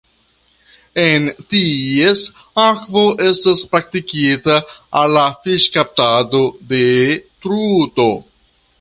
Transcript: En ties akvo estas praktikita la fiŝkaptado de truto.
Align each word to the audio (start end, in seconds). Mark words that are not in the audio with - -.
En 1.01 1.27
ties 1.53 2.23
akvo 2.63 3.05
estas 3.27 3.63
praktikita 3.75 4.59
la 5.15 5.29
fiŝkaptado 5.45 6.45
de 6.73 6.85
truto. 7.47 8.13